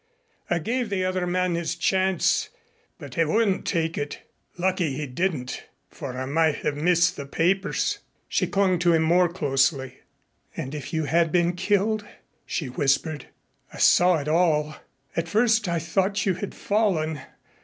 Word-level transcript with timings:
I 0.49 0.57
gave 0.57 0.89
the 0.89 1.05
other 1.05 1.27
man 1.27 1.53
his 1.53 1.75
chance, 1.75 2.49
but 2.97 3.13
he 3.13 3.23
wouldn't 3.23 3.67
take 3.67 3.99
it. 3.99 4.23
Lucky 4.57 4.95
he 4.95 5.05
didn't, 5.05 5.67
for 5.91 6.17
I 6.17 6.25
might 6.25 6.55
have 6.65 6.75
missed 6.75 7.15
the 7.15 7.27
papers." 7.27 7.99
She 8.27 8.47
clung 8.47 8.79
to 8.79 8.93
him 8.93 9.03
more 9.03 9.29
closely. 9.29 9.99
"And 10.57 10.73
if 10.73 10.91
you 10.91 11.03
had 11.03 11.31
been 11.31 11.53
killed?" 11.53 12.03
she 12.47 12.65
whispered. 12.65 13.27
"I 13.71 13.77
saw 13.77 14.15
it 14.17 14.27
all. 14.27 14.75
At 15.15 15.27
first 15.27 15.67
I 15.69 15.77
thought 15.77 16.25
you 16.25 16.33
had 16.33 16.55
fallen. 16.55 17.21